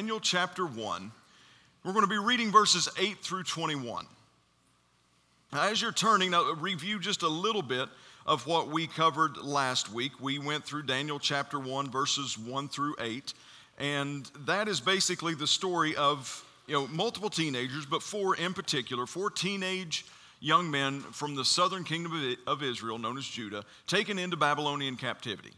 [0.00, 1.12] Daniel chapter 1.
[1.84, 4.06] We're going to be reading verses 8 through 21.
[5.52, 7.86] Now, as you're turning, now review just a little bit
[8.24, 10.12] of what we covered last week.
[10.18, 13.34] We went through Daniel chapter 1, verses 1 through 8,
[13.76, 19.04] and that is basically the story of you know, multiple teenagers, but four in particular,
[19.04, 20.06] four teenage
[20.40, 25.52] young men from the southern kingdom of Israel, known as Judah, taken into Babylonian captivity.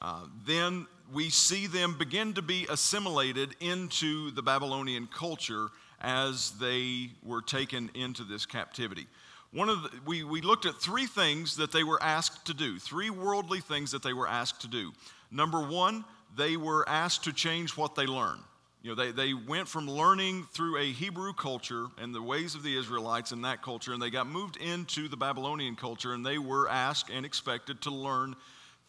[0.00, 5.68] Uh, then we see them begin to be assimilated into the Babylonian culture
[6.00, 9.06] as they were taken into this captivity.
[9.52, 12.78] One of the, we, we looked at three things that they were asked to do,
[12.78, 14.92] three worldly things that they were asked to do.
[15.30, 16.04] Number one,
[16.36, 18.38] they were asked to change what they learn.
[18.82, 22.62] You know, they, they went from learning through a Hebrew culture and the ways of
[22.62, 26.38] the Israelites in that culture, and they got moved into the Babylonian culture, and they
[26.38, 28.36] were asked and expected to learn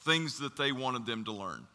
[0.01, 1.65] things that they wanted them to learn.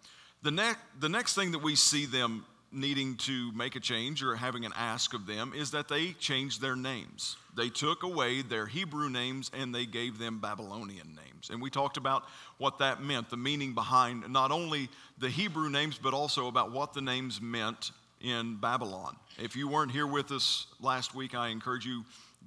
[0.43, 4.37] The, ne- the next thing that we see them needing to make a change or
[4.37, 7.37] having an ask of them is that they changed their names.
[7.57, 11.51] They took away their Hebrew names and they gave them Babylonian names.
[11.51, 12.25] And we talked about
[12.59, 16.93] what that meant, the meaning behind not only the Hebrew names, but also about what
[16.93, 19.17] the names meant in Babylon.
[19.39, 22.05] If you weren't here with us last week, I encourage you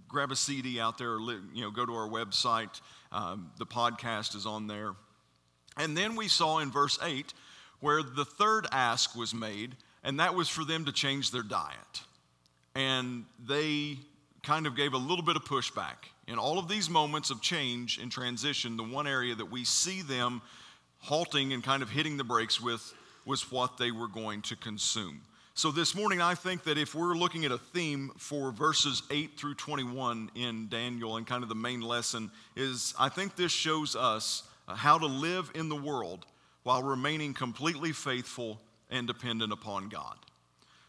[0.08, 2.82] grab a CD out there, or, you know, go to our website.
[3.12, 4.94] Um, the podcast is on there.
[5.76, 7.34] And then we saw in verse 8
[7.84, 12.02] where the third ask was made, and that was for them to change their diet.
[12.76, 13.98] And they
[14.42, 16.08] kind of gave a little bit of pushback.
[16.26, 20.02] In all of these moments of change and transition, the one area that we see
[20.02, 20.42] them
[21.00, 22.94] halting and kind of hitting the brakes with
[23.26, 25.20] was what they were going to consume.
[25.54, 29.38] So, this morning, I think that if we're looking at a theme for verses 8
[29.38, 33.94] through 21 in Daniel and kind of the main lesson, is I think this shows
[33.94, 36.26] us uh, how to live in the world
[36.64, 38.60] while remaining completely faithful
[38.90, 40.18] and dependent upon God.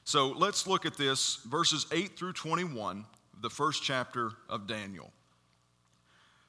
[0.04, 3.04] So let's look at this verses 8 through 21,
[3.40, 5.10] the first chapter of Daniel.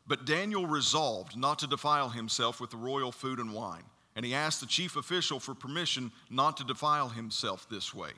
[0.07, 3.83] But Daniel resolved not to defile himself with the royal food and wine,
[4.15, 8.11] and he asked the chief official for permission not to defile himself this way.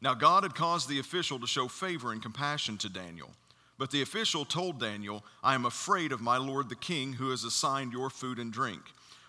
[0.00, 3.30] Now, God had caused the official to show favor and compassion to Daniel.
[3.78, 7.44] But the official told Daniel, I am afraid of my lord the king who has
[7.44, 8.80] assigned your food and drink.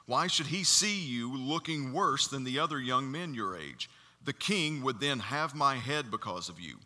[0.09, 3.91] Why should he see you looking worse than the other young men your age?
[4.25, 6.77] The king would then have my head because of you.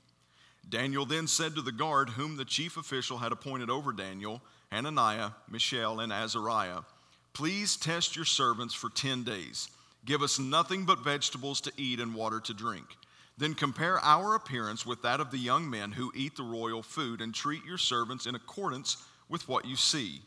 [0.67, 4.41] Daniel then said to the guard, whom the chief official had appointed over Daniel,
[4.73, 6.81] Hananiah, Mishael, and Azariah,
[7.31, 9.69] Please test your servants for 10 days.
[10.03, 12.87] Give us nothing but vegetables to eat and water to drink.
[13.37, 17.21] Then compare our appearance with that of the young men who eat the royal food,
[17.21, 18.97] and treat your servants in accordance
[19.29, 20.23] with what you see.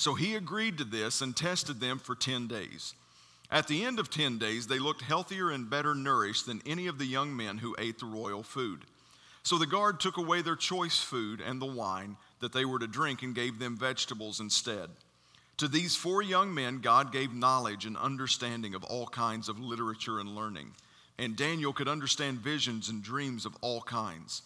[0.00, 2.94] So he agreed to this and tested them for 10 days.
[3.50, 6.96] At the end of 10 days, they looked healthier and better nourished than any of
[6.96, 8.86] the young men who ate the royal food.
[9.42, 12.86] So the guard took away their choice food and the wine that they were to
[12.86, 14.88] drink and gave them vegetables instead.
[15.58, 20.18] To these four young men, God gave knowledge and understanding of all kinds of literature
[20.18, 20.72] and learning.
[21.18, 24.40] And Daniel could understand visions and dreams of all kinds.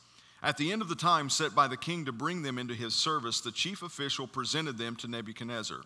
[0.45, 2.95] At the end of the time set by the king to bring them into his
[2.95, 5.81] service, the chief official presented them to Nebuchadnezzar.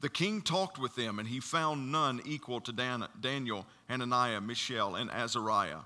[0.00, 4.94] The king talked with them, and he found none equal to Dan- Daniel, Hananiah, Mishael,
[4.94, 5.80] and Azariah.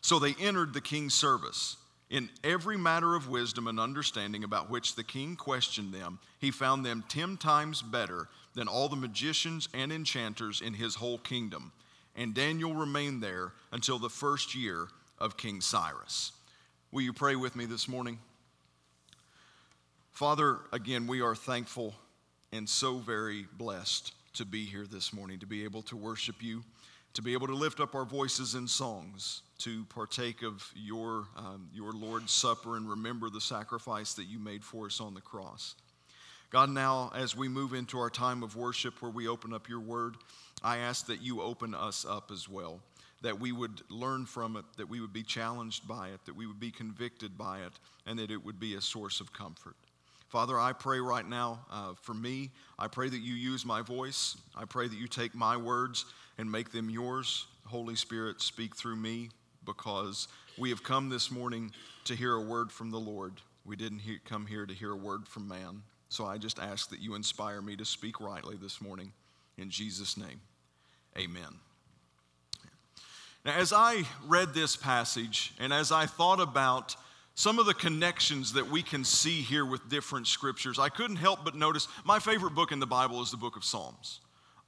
[0.00, 1.76] So they entered the king's service.
[2.10, 6.84] In every matter of wisdom and understanding about which the king questioned them, he found
[6.84, 11.70] them ten times better than all the magicians and enchanters in his whole kingdom.
[12.16, 14.88] And Daniel remained there until the first year
[15.20, 16.32] of King Cyrus.
[16.94, 18.20] Will you pray with me this morning?
[20.12, 21.92] Father, again, we are thankful
[22.52, 26.62] and so very blessed to be here this morning, to be able to worship you,
[27.14, 31.68] to be able to lift up our voices in songs, to partake of your, um,
[31.74, 35.74] your Lord's Supper and remember the sacrifice that you made for us on the cross.
[36.50, 39.80] God, now as we move into our time of worship where we open up your
[39.80, 40.14] word,
[40.62, 42.82] I ask that you open us up as well
[43.24, 46.46] that we would learn from it, that we would be challenged by it, that we
[46.46, 47.72] would be convicted by it,
[48.06, 49.76] and that it would be a source of comfort.
[50.28, 52.50] Father, I pray right now uh, for me.
[52.78, 54.36] I pray that you use my voice.
[54.54, 56.04] I pray that you take my words
[56.36, 57.46] and make them yours.
[57.64, 59.30] Holy Spirit, speak through me,
[59.64, 60.28] because
[60.58, 61.72] we have come this morning
[62.04, 63.40] to hear a word from the Lord.
[63.64, 65.82] We didn't hear, come here to hear a word from man.
[66.10, 69.12] So I just ask that you inspire me to speak rightly this morning.
[69.56, 70.42] In Jesus' name,
[71.18, 71.63] amen.
[73.44, 76.96] Now, as I read this passage and as I thought about
[77.34, 81.44] some of the connections that we can see here with different scriptures, I couldn't help
[81.44, 84.20] but notice my favorite book in the Bible is the book of Psalms.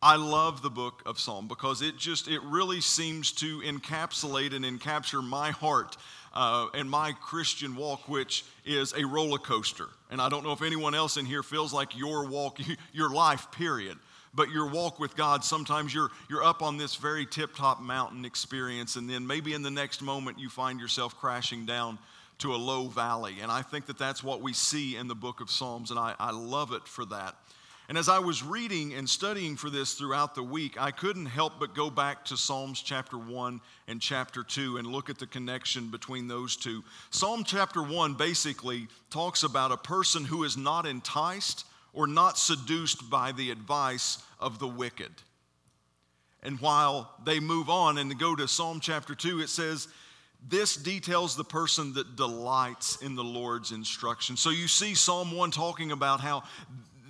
[0.02, 4.62] I love the book of Psalm because it just, it really seems to encapsulate and
[4.62, 5.96] encapture my heart
[6.34, 9.86] uh, and my Christian walk, which is a roller coaster.
[10.10, 12.58] And I don't know if anyone else in here feels like your walk,
[12.92, 13.96] your life, period.
[14.36, 18.26] But your walk with God, sometimes you're, you're up on this very tip top mountain
[18.26, 21.98] experience, and then maybe in the next moment you find yourself crashing down
[22.38, 23.36] to a low valley.
[23.40, 26.14] And I think that that's what we see in the book of Psalms, and I,
[26.20, 27.34] I love it for that.
[27.88, 31.54] And as I was reading and studying for this throughout the week, I couldn't help
[31.60, 35.88] but go back to Psalms chapter 1 and chapter 2 and look at the connection
[35.88, 36.82] between those two.
[37.10, 41.64] Psalm chapter 1 basically talks about a person who is not enticed
[41.96, 45.10] or not seduced by the advice of the wicked.
[46.42, 49.88] And while they move on and go to Psalm chapter 2, it says,
[50.48, 54.36] this details the person that delights in the Lord's instruction.
[54.36, 56.44] So you see Psalm 1 talking about how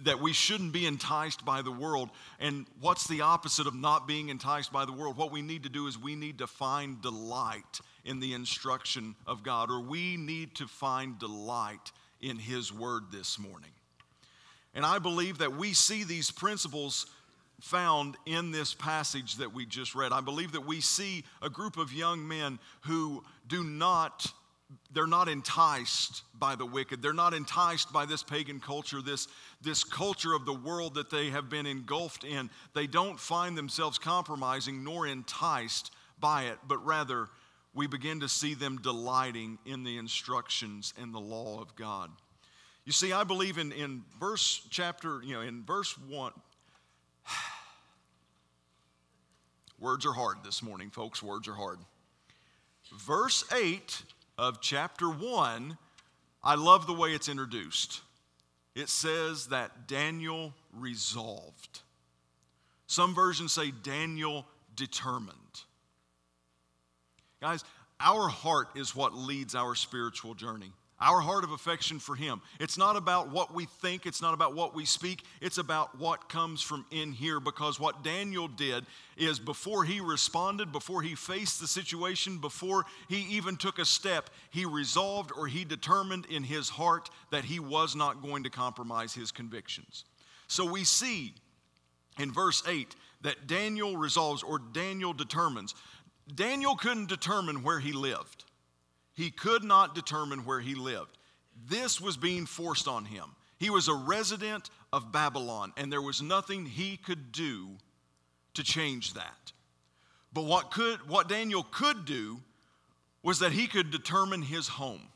[0.05, 2.11] that we shouldn't be enticed by the world.
[2.39, 5.17] And what's the opposite of not being enticed by the world?
[5.17, 9.43] What we need to do is we need to find delight in the instruction of
[9.43, 11.91] God, or we need to find delight
[12.21, 13.73] in His Word this morning.
[14.77, 17.07] And I believe that we see these principles
[17.63, 20.13] found in this passage that we just read.
[20.13, 24.33] I believe that we see a group of young men who do not
[24.93, 27.01] they're not enticed by the wicked.
[27.01, 29.29] They're not enticed by this pagan culture, this,
[29.63, 32.51] this culture of the world that they have been engulfed in.
[32.75, 37.29] They don't find themselves compromising nor enticed by it, but rather
[37.75, 42.11] we begin to see them delighting in the instructions and the law of God.
[42.87, 46.33] You see, I believe in, in verse chapter, you know, in verse one,
[49.81, 51.21] words are hard this morning, folks.
[51.21, 51.81] Words are hard.
[52.97, 54.03] Verse 8
[54.39, 55.77] of chapter 1,
[56.45, 58.03] I love the way it's introduced.
[58.77, 61.81] It says that Daniel resolved.
[62.87, 64.47] Some versions say Daniel
[64.77, 65.35] determined.
[67.41, 67.65] Guys,
[67.99, 70.71] our heart is what leads our spiritual journey
[71.01, 72.41] our heart of affection for Him.
[72.59, 76.29] It's not about what we think, it's not about what we speak, it's about what
[76.29, 77.39] comes from in here.
[77.41, 83.27] Because what Daniel did is before he responded, before he faced the situation, before he
[83.37, 87.95] even took a step, he resolved or he determined in his heart that he was
[87.95, 90.05] not going to compromise his convictions.
[90.49, 91.35] So we see
[92.19, 95.75] in verse 8 that Daniel resolves or Daniel determines.
[96.35, 98.46] Daniel couldn't determine where he lived.
[99.17, 101.17] He could not determine where he lived.
[101.69, 103.25] This was being forced on him.
[103.59, 107.71] He was a resident of Babylon, and there was nothing he could do
[108.55, 109.53] to change that.
[110.35, 112.41] But what, could, what Daniel could do
[113.23, 115.09] was that he could determine his home.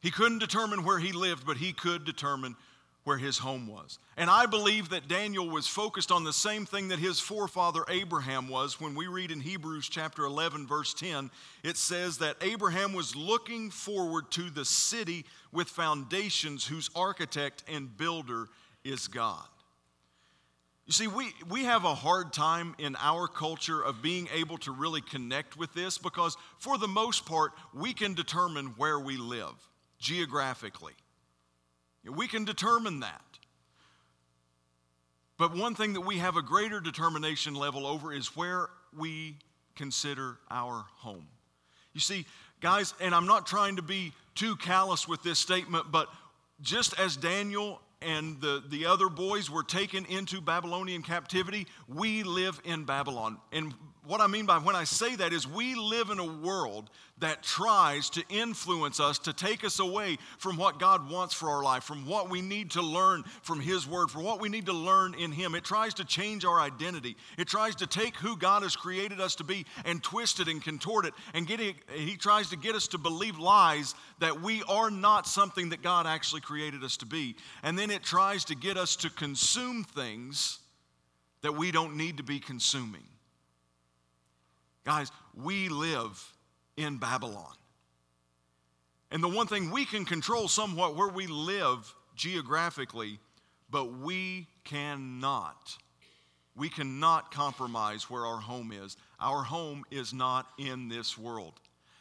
[0.00, 2.54] He couldn't determine where he lived, but he could determine
[3.04, 3.98] where his home was.
[4.16, 8.48] And I believe that Daniel was focused on the same thing that his forefather Abraham
[8.48, 8.80] was.
[8.80, 11.30] When we read in Hebrews chapter 11, verse 10,
[11.64, 17.96] it says that Abraham was looking forward to the city with foundations whose architect and
[17.96, 18.48] builder
[18.84, 19.46] is God.
[20.86, 24.72] You see, we, we have a hard time in our culture of being able to
[24.72, 29.54] really connect with this because, for the most part, we can determine where we live
[29.98, 30.94] geographically.
[32.10, 33.22] We can determine that.
[35.38, 39.36] But one thing that we have a greater determination level over is where we
[39.74, 41.26] consider our home.
[41.94, 42.26] You see,
[42.60, 46.08] guys, and I'm not trying to be too callous with this statement, but
[46.60, 52.60] just as Daniel and the, the other boys were taken into Babylonian captivity, we live
[52.64, 53.38] in Babylon.
[53.52, 56.90] And what I mean by when I say that is we live in a world
[57.18, 61.62] that tries to influence us to take us away from what God wants for our
[61.62, 64.72] life, from what we need to learn from His Word, from what we need to
[64.72, 65.54] learn in Him.
[65.54, 67.16] It tries to change our identity.
[67.38, 70.60] It tries to take who God has created us to be and twist it and
[70.60, 71.14] contort it.
[71.32, 75.28] And get it, He tries to get us to believe lies that we are not
[75.28, 77.36] something that God actually created us to be.
[77.62, 80.58] And then it tries to get us to consume things
[81.42, 83.02] that we don't need to be consuming.
[84.84, 86.32] Guys, we live
[86.76, 87.54] in Babylon.
[89.10, 93.18] And the one thing we can control somewhat where we live geographically,
[93.70, 95.76] but we cannot.
[96.56, 98.96] We cannot compromise where our home is.
[99.20, 101.60] our home is not in this world.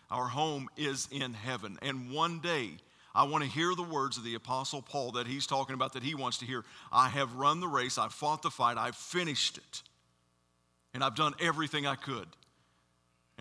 [0.09, 1.77] Our home is in heaven.
[1.81, 2.71] And one day,
[3.13, 6.03] I want to hear the words of the Apostle Paul that he's talking about that
[6.03, 6.63] he wants to hear.
[6.91, 9.83] I have run the race, I've fought the fight, I've finished it,
[10.93, 12.27] and I've done everything I could.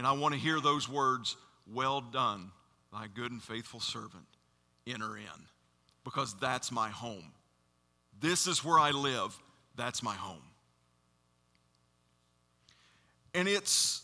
[0.01, 1.37] And I want to hear those words,
[1.71, 2.53] Well done,
[2.91, 4.25] thy good and faithful servant.
[4.87, 5.47] Enter in,
[6.05, 7.33] because that's my home.
[8.19, 9.39] This is where I live,
[9.77, 10.41] that's my home.
[13.35, 14.01] And it's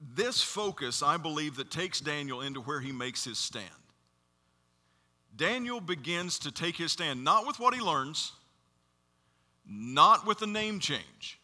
[0.00, 3.68] this focus, I believe, that takes Daniel into where he makes his stand.
[5.36, 8.32] Daniel begins to take his stand not with what he learns,
[9.64, 11.38] not with the name change,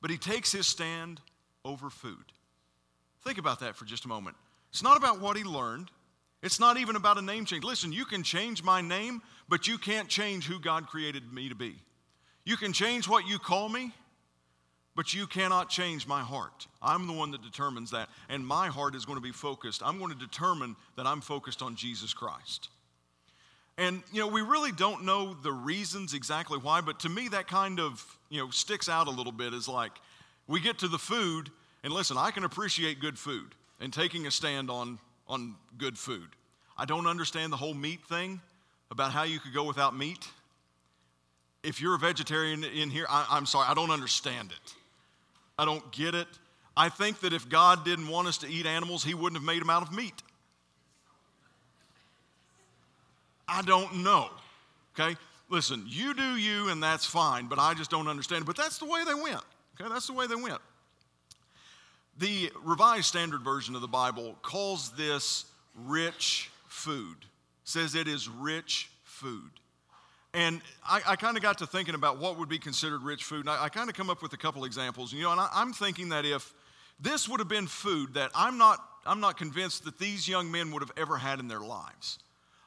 [0.00, 1.20] but he takes his stand
[1.64, 2.32] over food.
[3.24, 4.36] Think about that for just a moment.
[4.70, 5.90] It's not about what he learned,
[6.42, 7.64] it's not even about a name change.
[7.64, 11.54] Listen, you can change my name, but you can't change who God created me to
[11.54, 11.74] be.
[12.44, 13.92] You can change what you call me,
[14.96, 16.66] but you cannot change my heart.
[16.80, 19.82] I'm the one that determines that, and my heart is going to be focused.
[19.84, 22.68] I'm going to determine that I'm focused on Jesus Christ.
[23.76, 27.48] And, you know, we really don't know the reasons exactly why, but to me, that
[27.48, 29.92] kind of, you know, sticks out a little bit is like
[30.50, 31.48] we get to the food,
[31.84, 36.26] and listen, I can appreciate good food and taking a stand on, on good food.
[36.76, 38.40] I don't understand the whole meat thing
[38.90, 40.26] about how you could go without meat.
[41.62, 44.74] If you're a vegetarian in here, I, I'm sorry, I don't understand it.
[45.56, 46.26] I don't get it.
[46.76, 49.62] I think that if God didn't want us to eat animals, He wouldn't have made
[49.62, 50.20] them out of meat.
[53.46, 54.30] I don't know.
[54.98, 55.16] Okay?
[55.48, 58.42] Listen, you do you, and that's fine, but I just don't understand.
[58.42, 58.46] it.
[58.46, 59.42] But that's the way they went.
[59.78, 59.88] Okay?
[59.92, 60.60] That's the way they went.
[62.18, 67.16] The Revised Standard Version of the Bible calls this rich food,
[67.64, 69.50] says it is rich food.
[70.32, 73.40] And I, I kind of got to thinking about what would be considered rich food.
[73.40, 75.12] And I, I kind of come up with a couple examples.
[75.12, 76.52] You know, and I, I'm thinking that if
[77.00, 80.70] this would have been food that I'm not, I'm not convinced that these young men
[80.72, 82.18] would have ever had in their lives.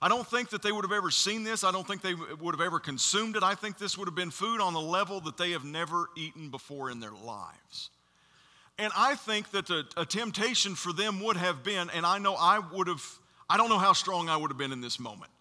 [0.04, 1.64] I don't think that they would have ever seen this.
[1.64, 3.42] I don't think they would have ever consumed it.
[3.42, 6.50] I think this would have been food on a level that they have never eaten
[6.50, 7.90] before in their lives.
[8.78, 12.36] And I think that a, a temptation for them would have been, and I know
[12.38, 13.02] I would have,
[13.50, 15.32] I don't know how strong I would have been in this moment.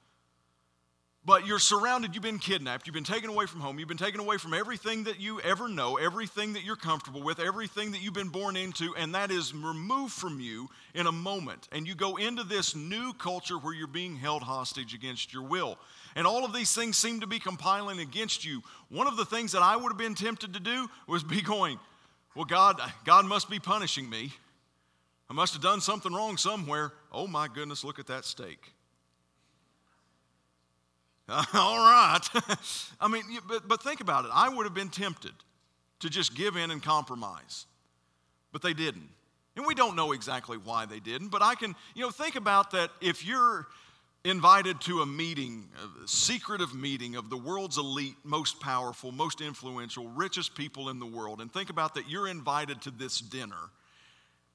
[1.24, 4.18] But you're surrounded, you've been kidnapped, you've been taken away from home, you've been taken
[4.18, 8.12] away from everything that you ever know, everything that you're comfortable with, everything that you've
[8.12, 11.68] been born into, and that is removed from you in a moment.
[11.70, 15.78] And you go into this new culture where you're being held hostage against your will.
[16.16, 18.60] And all of these things seem to be compiling against you.
[18.88, 21.78] One of the things that I would have been tempted to do was be going,
[22.34, 24.32] Well, God, God must be punishing me.
[25.30, 26.92] I must have done something wrong somewhere.
[27.12, 28.72] Oh my goodness, look at that steak.
[31.54, 32.20] All right.
[33.00, 34.30] I mean, but, but think about it.
[34.34, 35.32] I would have been tempted
[36.00, 37.66] to just give in and compromise,
[38.52, 39.08] but they didn't.
[39.56, 42.70] And we don't know exactly why they didn't, but I can, you know, think about
[42.72, 43.66] that if you're
[44.24, 45.68] invited to a meeting,
[46.02, 51.06] a secretive meeting of the world's elite, most powerful, most influential, richest people in the
[51.06, 53.70] world, and think about that you're invited to this dinner.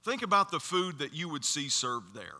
[0.04, 2.38] Think about the food that you would see served there.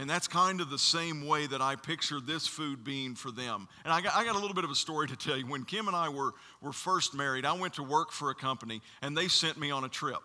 [0.00, 3.68] And that's kind of the same way that I picture this food being for them.
[3.84, 5.46] And I got, I got, a little bit of a story to tell you.
[5.46, 8.80] When Kim and I were, were first married, I went to work for a company
[9.02, 10.20] and they sent me on a trip.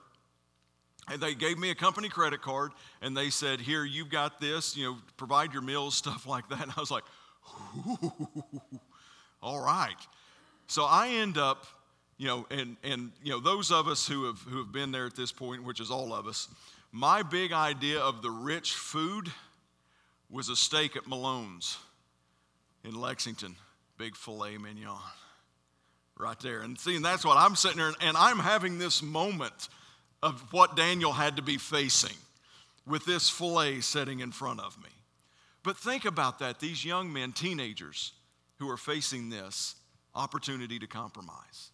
[1.12, 4.78] And they gave me a company credit card and they said, Here, you've got this,
[4.78, 6.62] you know, provide your meals, stuff like that.
[6.62, 7.04] And I was like,
[9.44, 9.98] All right.
[10.68, 11.68] So I end up,
[12.18, 15.06] you know, and, and you know, those of us who have, who have been there
[15.06, 16.48] at this point, which is all of us,
[16.94, 19.30] my big idea of the rich food
[20.30, 21.78] was a steak at Malone's
[22.84, 23.56] in Lexington,
[23.98, 24.98] big filet mignon,
[26.18, 26.62] right there.
[26.62, 29.70] And see, and that's what I'm sitting there, and I'm having this moment
[30.22, 32.16] of what Daniel had to be facing
[32.88, 34.90] with this filet sitting in front of me.
[35.64, 38.14] But think about that these young men, teenagers,
[38.60, 39.76] who are facing this
[40.14, 41.72] opportunity to compromise.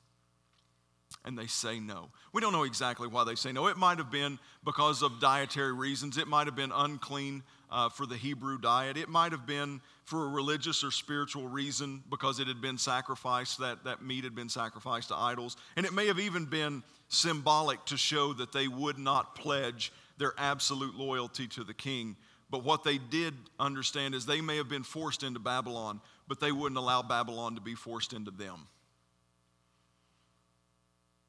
[1.25, 2.09] And they say no.
[2.33, 3.67] We don't know exactly why they say no.
[3.67, 8.05] It might have been because of dietary reasons, it might have been unclean uh, for
[8.05, 8.97] the Hebrew diet.
[8.97, 13.59] It might have been for a religious or spiritual reason because it had been sacrificed,
[13.59, 15.55] that, that meat had been sacrificed to idols.
[15.77, 20.33] And it may have even been symbolic to show that they would not pledge their
[20.37, 22.17] absolute loyalty to the king.
[22.49, 26.51] But what they did understand is they may have been forced into Babylon, but they
[26.51, 28.67] wouldn't allow Babylon to be forced into them.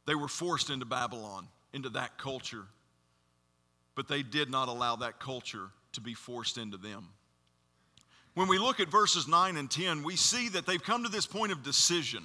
[0.06, 2.64] They were forced into Babylon, into that culture,
[3.94, 7.08] but they did not allow that culture to be forced into them.
[8.34, 11.26] When we look at verses 9 and 10, we see that they've come to this
[11.26, 12.24] point of decision.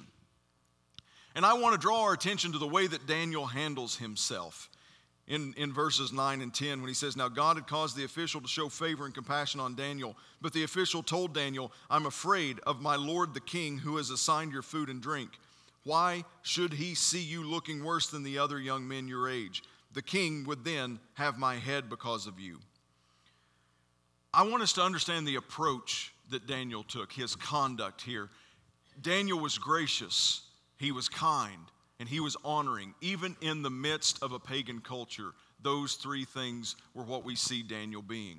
[1.34, 4.70] And I want to draw our attention to the way that Daniel handles himself
[5.28, 8.40] in, in verses 9 and 10 when he says, Now God had caused the official
[8.40, 10.16] to show favor and compassion on Daniel.
[10.40, 14.52] But the official told Daniel, I'm afraid of my lord the king who has assigned
[14.52, 15.30] your food and drink.
[15.84, 19.62] Why should he see you looking worse than the other young men your age?
[19.92, 22.58] The king would then have my head because of you.
[24.38, 28.28] I want us to understand the approach that Daniel took, his conduct here.
[29.02, 30.42] Daniel was gracious,
[30.76, 31.58] he was kind,
[31.98, 35.32] and he was honoring, even in the midst of a pagan culture.
[35.60, 38.38] Those three things were what we see Daniel being.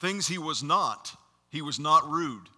[0.00, 1.16] Things he was not.
[1.50, 2.48] He was not rude.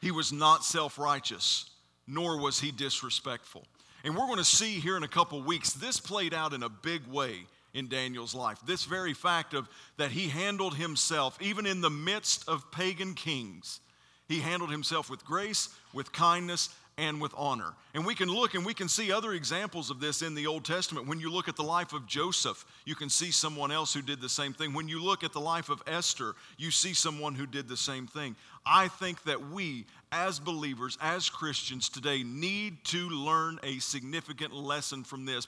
[0.00, 1.70] He was not self righteous,
[2.08, 3.62] nor was he disrespectful.
[4.02, 6.68] And we're going to see here in a couple weeks, this played out in a
[6.68, 8.58] big way in Daniel's life.
[8.66, 13.80] This very fact of that he handled himself, even in the midst of pagan kings,
[14.28, 17.74] he handled himself with grace, with kindness, and with honor.
[17.92, 20.64] And we can look and we can see other examples of this in the Old
[20.64, 21.08] Testament.
[21.08, 24.20] When you look at the life of Joseph, you can see someone else who did
[24.20, 24.72] the same thing.
[24.72, 28.06] When you look at the life of Esther, you see someone who did the same
[28.06, 28.36] thing.
[28.64, 35.04] I think that we, as believers, as Christians today, need to learn a significant lesson
[35.04, 35.46] from this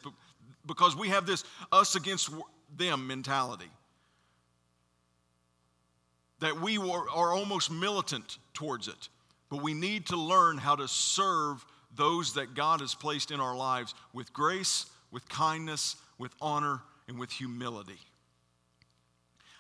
[0.66, 2.30] because we have this us against
[2.76, 3.70] them mentality.
[6.40, 9.08] That we are, almost militant towards it.
[9.48, 13.56] But we need to learn how to serve those that God has placed in our
[13.56, 17.98] lives with grace, with kindness, with honor, and with humility.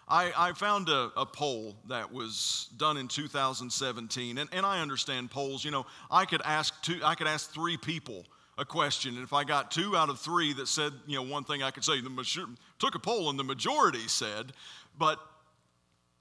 [0.08, 5.32] I, I found a, a, poll that was done in 2017, and, and I understand
[5.32, 5.64] polls.
[5.64, 8.24] You know, I could ask two, I could ask three people
[8.58, 11.44] a question, and if I got two out of three that said, you know, one
[11.44, 12.46] thing, I could say the major,
[12.78, 14.52] took a poll and the majority said,
[14.98, 15.18] but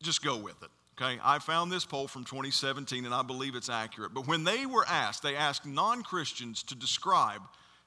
[0.02, 0.70] just go with it.
[1.02, 4.14] Okay, I found this poll from 2017 and I believe it's accurate.
[4.14, 7.42] But when they were asked, they asked non Christians to describe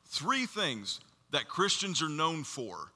[0.06, 1.00] three things
[1.30, 2.92] that Christians are known for.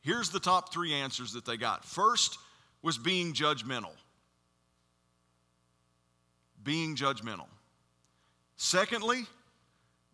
[0.00, 1.84] Here's the top three answers that they got.
[1.84, 2.38] First
[2.82, 3.92] was being judgmental.
[6.62, 7.46] Being judgmental.
[8.56, 9.26] Secondly,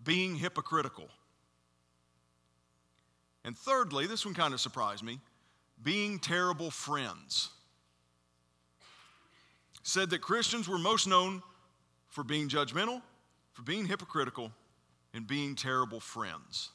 [0.07, 1.09] being hypocritical.
[3.45, 5.21] And thirdly, this one kind of surprised me
[5.83, 7.51] being terrible friends
[9.83, 11.43] said that Christians were most known
[12.09, 13.03] for being judgmental,
[13.53, 14.51] for being hypocritical,
[15.13, 16.71] and being terrible friends.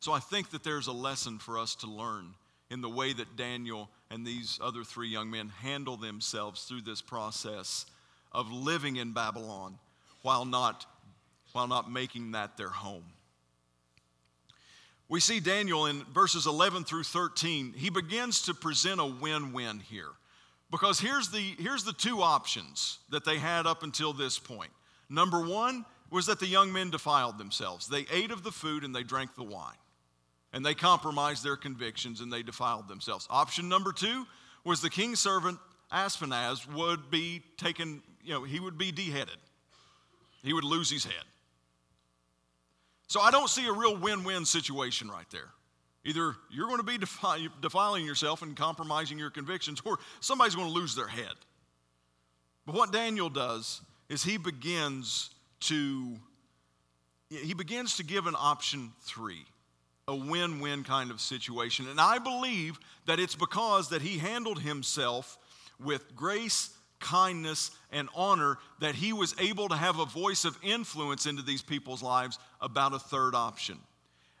[0.00, 2.34] So I think that there's a lesson for us to learn
[2.70, 7.02] in the way that Daniel and these other three young men handle themselves through this
[7.02, 7.86] process
[8.32, 9.78] of living in Babylon
[10.24, 10.86] while not,
[11.52, 13.04] while not making that their home.
[15.06, 19.80] We see Daniel in verses 11 through 13, he begins to present a win win
[19.80, 20.08] here.
[20.70, 24.72] Because here's the, here's the two options that they had up until this point.
[25.10, 27.86] Number one was that the young men defiled themselves.
[27.86, 29.76] They ate of the food and they drank the wine.
[30.54, 33.26] And they compromised their convictions and they defiled themselves.
[33.28, 34.24] Option number two
[34.64, 35.58] was the king's servant
[35.92, 39.36] Ashpenaz would be taken, you know, he would be deheaded.
[40.44, 41.24] He would lose his head.
[43.08, 45.48] So I don't see a real win win situation right there.
[46.04, 50.68] Either you're going to be defi- defiling yourself and compromising your convictions, or somebody's going
[50.68, 51.32] to lose their head.
[52.66, 55.30] But what Daniel does is he begins
[55.60, 56.18] to
[57.30, 59.44] he begins to give an option three,
[60.06, 61.88] a win-win kind of situation.
[61.88, 65.38] And I believe that it's because that he handled himself
[65.82, 66.73] with grace,
[67.04, 71.62] kindness, and honor that he was able to have a voice of influence into these
[71.62, 73.78] people's lives about a third option.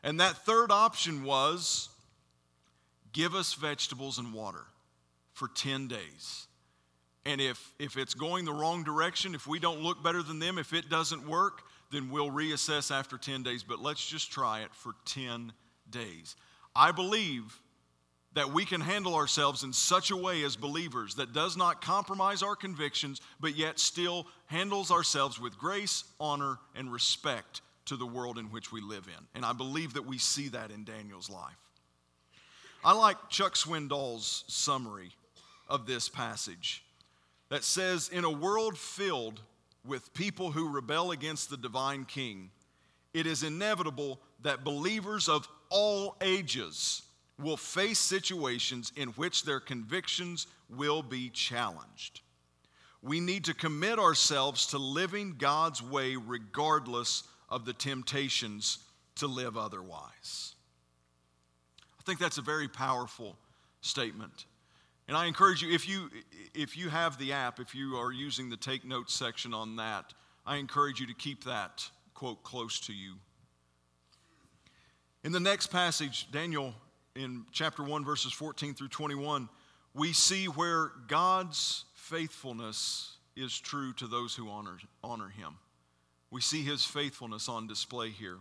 [0.02, 1.88] And that third option was
[3.12, 4.64] give us vegetables and water
[5.34, 6.46] for 10 days.
[7.26, 10.58] And if, if it's going the wrong direction, if we don't look better than them,
[10.58, 13.62] if it doesn't work, then we'll reassess after 10 days.
[13.62, 15.52] But let's just try it for 10
[15.90, 16.36] days.
[16.74, 17.58] I believe
[18.34, 22.42] that we can handle ourselves in such a way as believers that does not compromise
[22.42, 28.38] our convictions, but yet still handles ourselves with grace, honor, and respect to the world
[28.38, 29.26] in which we live in.
[29.34, 31.56] And I believe that we see that in Daniel's life.
[32.84, 35.12] I like Chuck Swindoll's summary
[35.68, 36.84] of this passage
[37.50, 39.40] that says In a world filled
[39.86, 42.50] with people who rebel against the divine king,
[43.12, 47.02] it is inevitable that believers of all ages
[47.42, 52.20] will face situations in which their convictions will be challenged.
[53.02, 58.78] We need to commit ourselves to living God's way regardless of the temptations
[59.16, 60.54] to live otherwise.
[61.98, 63.36] I think that's a very powerful
[63.80, 64.46] statement.
[65.06, 66.10] And I encourage you, if you,
[66.54, 70.14] if you have the app, if you are using the take notes section on that,
[70.46, 73.14] I encourage you to keep that quote, close to you.
[75.24, 76.74] In the next passage, Daniel
[77.16, 79.48] in chapter 1, verses 14 through 21,
[79.94, 85.56] we see where God's faithfulness is true to those who honor, honor him.
[86.30, 88.38] We see his faithfulness on display here.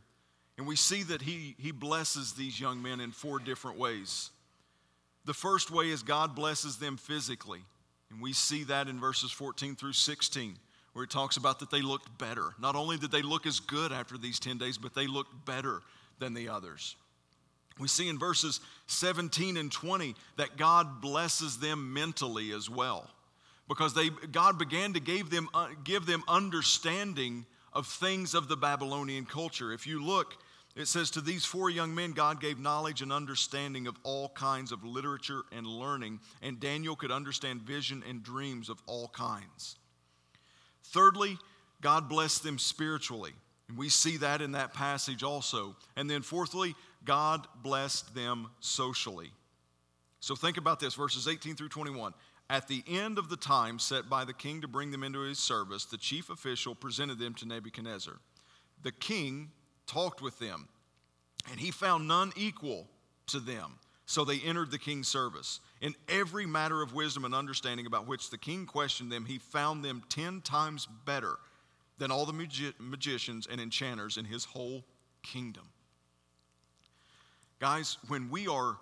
[0.58, 4.32] And we see that he, he blesses these young men in four different ways.
[5.26, 7.62] The first way is God blesses them physically.
[8.12, 10.58] And we see that in verses 14 through 16,
[10.94, 12.54] where it talks about that they looked better.
[12.60, 15.82] Not only did they look as good after these 10 days, but they looked better
[16.20, 16.96] than the others.
[17.80, 23.10] We see in verses 17 and 20 that God blesses them mentally as well.
[23.68, 28.58] Because they, God began to give them, uh, give them understanding of things of the
[28.58, 29.72] Babylonian culture.
[29.72, 30.36] If you look,
[30.76, 34.72] it says, To these four young men, God gave knowledge and understanding of all kinds
[34.72, 39.78] of literature and learning, and Daniel could understand vision and dreams of all kinds.
[40.86, 41.38] Thirdly,
[41.82, 43.34] God blessed them spiritually.
[43.70, 45.76] And we see that in that passage also.
[45.96, 49.32] And then, fourthly, God blessed them socially.
[50.20, 52.14] So think about this verses 18 through 21.
[52.50, 55.40] At the end of the time set by the king to bring them into his
[55.40, 58.16] service, the chief official presented them to Nebuchadnezzar.
[58.84, 59.52] The king
[59.88, 60.68] talked with them,
[61.50, 62.88] and he found none equal
[63.28, 63.80] to them.
[64.06, 65.62] So they entered the king's service.
[65.82, 69.84] In every matter of wisdom and understanding about which the king questioned them, he found
[69.84, 71.38] them ten times better
[71.98, 74.84] than all the magi- magicians and enchanters in his whole
[75.22, 75.64] kingdom.
[77.64, 78.76] Guys, when we are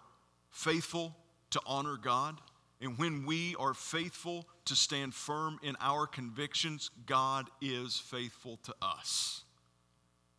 [0.50, 1.16] faithful
[1.52, 2.42] to honor God,
[2.82, 8.74] and when we are faithful to stand firm in our convictions, God is faithful to
[8.82, 9.44] us.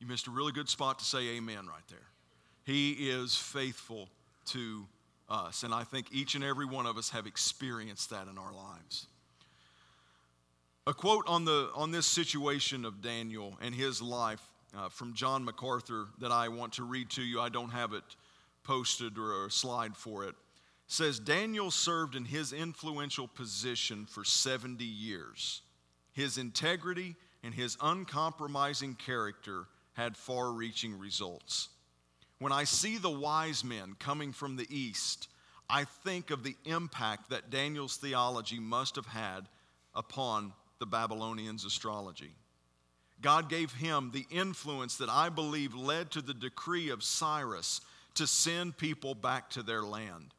[0.00, 2.08] You missed a really good spot to say amen right there.
[2.64, 4.08] He is faithful
[4.46, 4.88] to
[5.28, 5.62] us.
[5.62, 9.06] And I think each and every one of us have experienced that in our lives.
[10.88, 14.42] A quote on, the, on this situation of Daniel and his life
[14.76, 17.40] uh, from John MacArthur that I want to read to you.
[17.40, 18.02] I don't have it
[18.64, 20.34] posted or a slide for it.
[20.86, 25.62] Says Daniel served in his influential position for 70 years.
[26.12, 31.68] His integrity and his uncompromising character had far reaching results.
[32.38, 35.28] When I see the wise men coming from the east,
[35.70, 39.48] I think of the impact that Daniel's theology must have had
[39.94, 42.32] upon the Babylonians' astrology.
[43.20, 47.80] God gave him the influence that I believe led to the decree of Cyrus
[48.14, 50.34] to send people back to their land.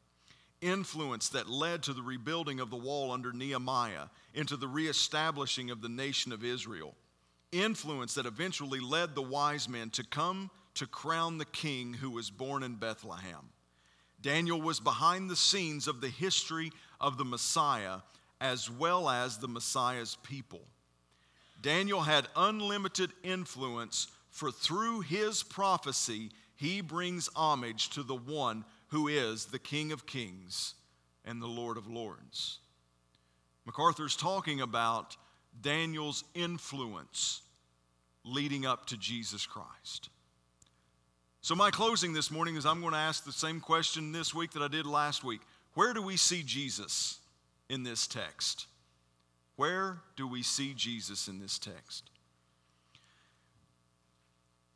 [0.62, 5.82] Influence that led to the rebuilding of the wall under Nehemiah, into the reestablishing of
[5.82, 6.96] the nation of Israel
[7.54, 12.30] influence that eventually led the wise men to come to crown the king who was
[12.30, 13.50] born in Bethlehem.
[14.22, 18.00] Daniel was behind the scenes of the history of the Messiah
[18.42, 20.62] as well as the Messiah's people.
[21.62, 26.32] Daniel had unlimited influence, for through his prophecy,
[26.64, 30.76] he brings homage to the one who is the King of Kings
[31.26, 32.60] and the Lord of Lords.
[33.66, 35.18] MacArthur's talking about
[35.62, 37.42] Daniel's influence
[38.24, 40.08] leading up to Jesus Christ.
[41.42, 44.52] So, my closing this morning is I'm going to ask the same question this week
[44.52, 45.42] that I did last week.
[45.74, 47.20] Where do we see Jesus
[47.68, 48.68] in this text?
[49.58, 52.10] Where do we see Jesus in this text?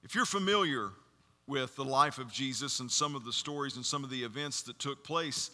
[0.04, 0.92] If you're familiar
[1.48, 4.62] with the life of Jesus and some of the stories and some of the events
[4.64, 5.50] that took place,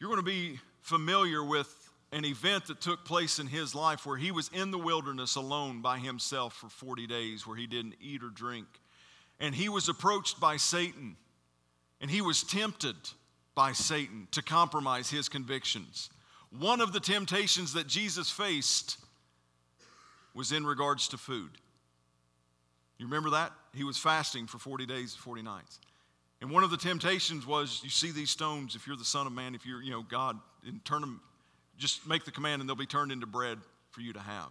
[0.00, 4.16] you're going to be familiar with an event that took place in his life where
[4.16, 8.22] he was in the wilderness alone by himself for 40 days, where he didn't eat
[8.22, 8.66] or drink.
[9.40, 11.16] And he was approached by Satan,
[12.00, 12.96] and he was tempted
[13.54, 16.08] by Satan to compromise his convictions.
[16.56, 18.98] One of the temptations that Jesus faced
[20.34, 21.50] was in regards to food.
[22.98, 23.52] You remember that?
[23.74, 25.80] He was fasting for 40 days and 40 nights.
[26.40, 29.32] And one of the temptations was you see these stones, if you're the Son of
[29.32, 31.20] Man, if you're, you know, God, and turn them
[31.78, 33.58] just make the command and they'll be turned into bread
[33.90, 34.48] for you to have.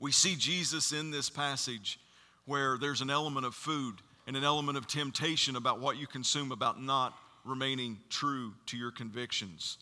[0.00, 1.98] We see Jesus in this passage
[2.46, 6.52] where there's an element of food and an element of temptation about what you consume,
[6.52, 7.14] about not
[7.44, 9.78] remaining true to your convictions.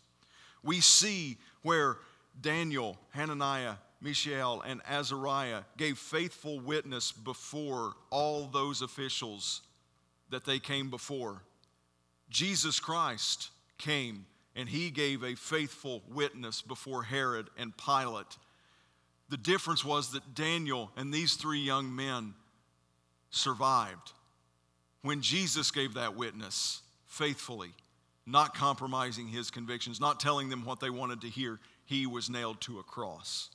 [0.62, 1.96] We see where
[2.40, 9.62] Daniel, Hananiah, Mishael, and Azariah gave faithful witness before all those officials
[10.30, 11.42] that they came before.
[12.28, 18.36] Jesus Christ came and he gave a faithful witness before Herod and Pilate.
[19.28, 22.34] The difference was that Daniel and these three young men
[23.30, 24.12] survived.
[25.02, 27.70] When Jesus gave that witness faithfully,
[28.26, 32.60] not compromising his convictions, not telling them what they wanted to hear, he was nailed
[32.62, 33.48] to a cross.